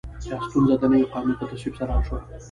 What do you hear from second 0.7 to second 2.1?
د نوي قانون په تصویب سره حل